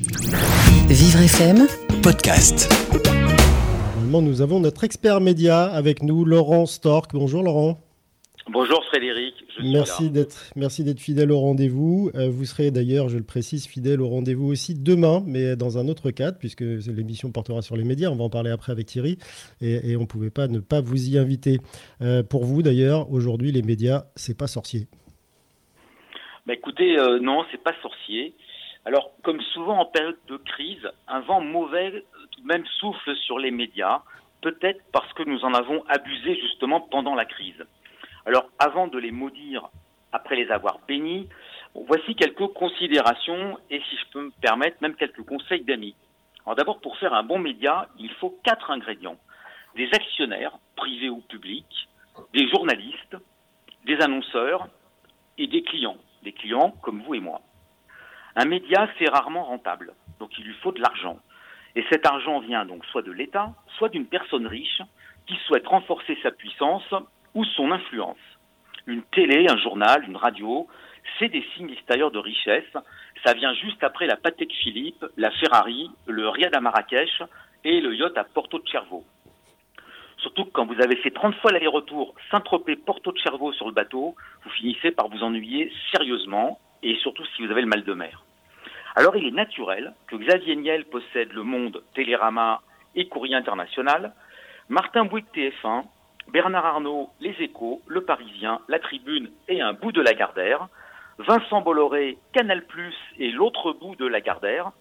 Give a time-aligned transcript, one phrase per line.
[0.00, 1.66] Vivre FM,
[2.04, 2.72] podcast.
[3.96, 7.10] Normalement, nous avons notre expert média avec nous, Laurent Stork.
[7.14, 7.80] Bonjour Laurent.
[8.48, 9.34] Bonjour Frédéric.
[9.48, 12.12] Je suis Merci d'être, merci d'être fidèle au rendez-vous.
[12.14, 15.88] Euh, vous serez d'ailleurs, je le précise, fidèle au rendez-vous aussi demain, mais dans un
[15.88, 18.08] autre cadre, puisque l'émission portera sur les médias.
[18.08, 19.18] On va en parler après avec Thierry,
[19.60, 21.58] et, et on ne pouvait pas ne pas vous y inviter.
[22.02, 24.86] Euh, pour vous d'ailleurs, aujourd'hui, les médias, c'est pas sorcier.
[26.46, 28.32] Bah, écoutez, euh, non, c'est pas sorcier.
[28.84, 33.38] Alors, comme souvent en période de crise, un vent mauvais tout de même souffle sur
[33.38, 34.02] les médias,
[34.40, 37.66] peut-être parce que nous en avons abusé justement pendant la crise.
[38.24, 39.68] Alors, avant de les maudire,
[40.12, 41.28] après les avoir bénis,
[41.74, 45.94] voici quelques considérations et, si je peux me permettre, même quelques conseils d'amis.
[46.44, 49.18] Alors d'abord, pour faire un bon média, il faut quatre ingrédients.
[49.76, 51.88] Des actionnaires, privés ou publics,
[52.32, 53.16] des journalistes,
[53.84, 54.66] des annonceurs
[55.36, 55.98] et des clients.
[56.22, 57.42] Des clients comme vous et moi.
[58.40, 61.18] Un média, c'est rarement rentable, donc il lui faut de l'argent.
[61.74, 64.80] Et cet argent vient donc soit de l'État, soit d'une personne riche
[65.26, 66.94] qui souhaite renforcer sa puissance
[67.34, 68.16] ou son influence.
[68.86, 70.68] Une télé, un journal, une radio,
[71.18, 72.72] c'est des signes extérieurs de richesse.
[73.26, 77.24] Ça vient juste après la Patek Philippe, la Ferrari, le Riad à Marrakech
[77.64, 79.04] et le yacht à Porto de Cervo.
[80.18, 84.14] Surtout que quand vous avez fait 30 fois l'aller-retour Saint-Tropez-Porto de Cervo sur le bateau,
[84.44, 88.22] vous finissez par vous ennuyer sérieusement et surtout si vous avez le mal de mer.
[88.98, 92.62] Alors il est naturel que Xavier Niel possède Le Monde, Télérama
[92.96, 94.12] et Courrier International,
[94.68, 95.84] Martin Bouygues TF1,
[96.32, 100.66] Bernard Arnault, Les Échos, Le Parisien, La Tribune et un bout de Lagardère,
[101.18, 102.64] Vincent Bolloré, Canal+,
[103.20, 104.72] et l'autre bout de Lagardère,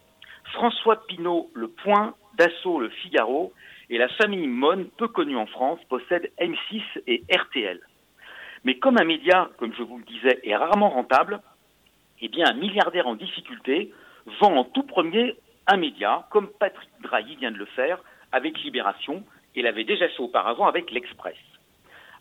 [0.45, 3.53] François Pinault, Le Point, Dassault, Le Figaro,
[3.91, 7.79] et la famille Mon, peu connue en France, possède M6 et RTL.
[8.63, 11.39] Mais comme un média, comme je vous le disais, est rarement rentable,
[12.19, 13.93] eh bien un milliardaire en difficulté
[14.39, 15.35] vend en tout premier
[15.67, 17.99] un média, comme Patrick Drahi vient de le faire
[18.31, 19.23] avec Libération,
[19.55, 21.37] et l'avait déjà fait auparavant avec l'Express.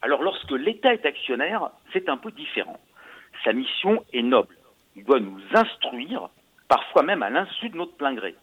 [0.02, 2.80] Alors lorsque l'État est actionnaire, c'est un peu différent.
[3.44, 4.56] Sa mission est noble.
[4.94, 6.28] Il doit nous instruire,
[6.68, 8.34] parfois même à l'insu de notre plein gré.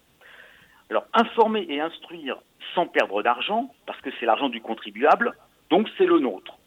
[0.89, 2.37] Alors informer et instruire
[2.75, 5.33] sans perdre d'argent, parce que c'est l'argent du contribuable,
[5.69, 6.57] donc c'est le nôtre.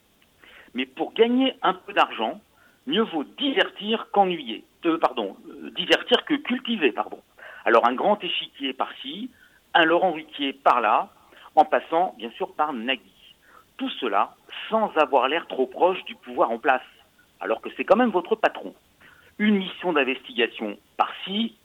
[0.75, 2.41] Mais pour gagner un peu d'argent,
[2.87, 4.65] mieux vaut divertir qu'ennuyer.
[5.01, 7.21] Pardon, euh, divertir que cultiver, pardon.
[7.65, 9.31] Alors un grand échiquier par-ci,
[9.75, 11.09] un Laurent Ruquier par-là,
[11.57, 13.35] en passant bien sûr par Nagui.
[13.77, 14.35] Tout cela
[14.71, 16.87] sans avoir l'air trop proche du pouvoir en place,
[17.41, 18.75] alors que c'est quand même votre patron.
[19.39, 21.57] Une mission d'investigation par-ci,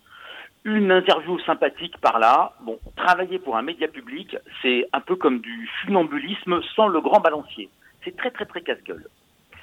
[0.63, 2.53] une interview sympathique par-là.
[2.61, 7.19] Bon, travailler pour un média public, c'est un peu comme du funambulisme sans le grand
[7.19, 7.69] balancier.
[8.03, 9.07] C'est très très très casse-gueule.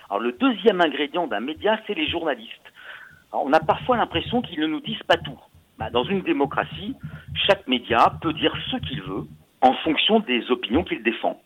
[0.08, 2.72] Alors le deuxième ingrédient d'un média, c'est les journalistes.
[3.32, 5.38] On a parfois l'impression qu'ils ne nous disent pas tout.
[5.78, 6.96] Bah, dans une démocratie,
[7.46, 9.26] chaque média peut dire ce qu'il veut
[9.60, 11.40] en fonction des opinions qu'il défend.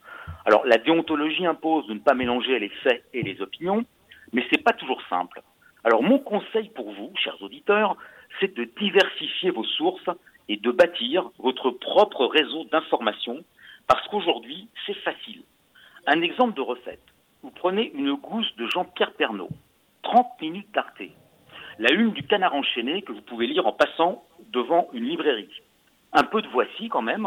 [0.45, 3.85] Alors la déontologie impose de ne pas mélanger les faits et les opinions,
[4.33, 5.43] mais c'est pas toujours simple.
[5.85, 7.97] Alors mon conseil pour vous, chers auditeurs,
[8.41, 10.09] c'est de diversifier vos sources
[10.49, 13.45] et de bâtir votre propre réseau d'information,
[13.87, 15.43] parce qu'aujourd'hui, c'est facile.
[16.07, 17.05] Un exemple de recette.
[17.43, 19.51] Vous prenez une gousse de Jean-Pierre Pernaud,
[20.03, 21.03] 30 minutes d'Arte,
[21.83, 24.23] la une du canard enchaîné que vous pouvez lire en passant
[24.53, 25.63] devant une librairie.
[26.13, 27.27] Un peu de voici quand même,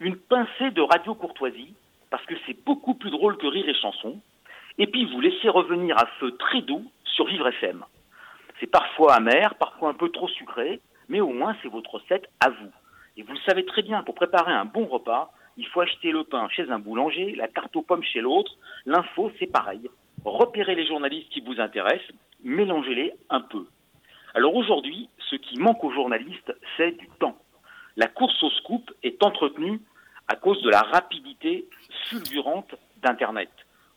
[0.00, 1.72] une pincée de radio courtoisie,
[2.10, 4.20] parce que c'est beaucoup plus drôle que rire et chanson,
[4.76, 7.86] et puis vous laissez revenir à feu très doux sur Vivre FM.
[8.60, 10.78] C'est parfois amer, parfois un peu trop sucré,
[11.08, 12.70] mais au moins c'est votre recette à vous.
[13.16, 16.24] Et vous le savez très bien, pour préparer un bon repas, il faut acheter le
[16.24, 18.52] pain chez un boulanger, la tarte aux pommes chez l'autre,
[18.84, 19.88] l'info c'est pareil.
[20.26, 22.12] Repérez les journalistes qui vous intéressent,
[22.44, 23.64] mélangez-les un peu.
[24.36, 27.38] Alors aujourd'hui, ce qui manque aux journalistes, c'est du temps.
[27.96, 29.80] La course au scoop est entretenue
[30.28, 31.66] à cause de la rapidité
[32.10, 33.48] fulgurante d'Internet.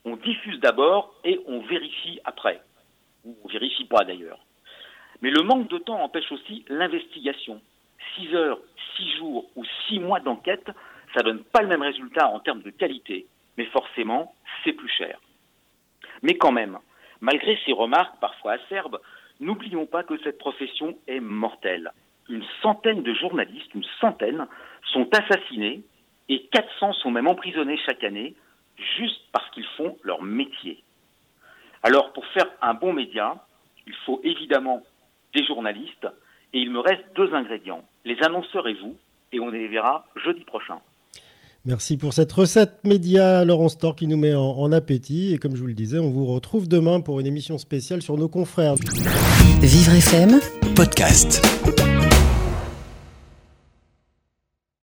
[0.05, 2.61] On diffuse d'abord et on vérifie après.
[3.25, 4.39] Ou on vérifie pas d'ailleurs.
[5.22, 7.61] Mais le manque de temps empêche aussi l'investigation.
[8.16, 8.59] 6 heures,
[8.95, 10.72] 6 jours ou 6 mois d'enquête,
[11.14, 13.28] ça donne pas le même résultat en termes de qualité,
[13.58, 14.34] mais forcément,
[14.64, 15.19] c'est plus cher.
[16.22, 16.79] Mais quand même,
[17.19, 19.02] malgré ces remarques parfois acerbes,
[19.40, 21.91] n'oublions pas que cette profession est mortelle.
[22.30, 24.47] Une centaine de journalistes, une centaine,
[24.91, 25.84] sont assassinés
[26.28, 28.36] et 400 sont même emprisonnés chaque année
[28.97, 30.84] juste parce qu'ils font leur métier.
[31.84, 33.36] Alors pour faire un bon média,
[33.88, 34.84] il faut évidemment
[35.34, 36.08] des journalistes
[36.53, 38.97] et il me reste deux ingrédients, les annonceurs et vous,
[39.32, 40.80] et on les verra jeudi prochain.
[41.69, 45.35] Merci pour cette recette média, Laurent Stork, qui nous met en, en appétit.
[45.35, 48.17] Et comme je vous le disais, on vous retrouve demain pour une émission spéciale sur
[48.17, 48.73] nos confrères.
[49.61, 50.39] Vivre FM,
[50.75, 51.45] Podcast.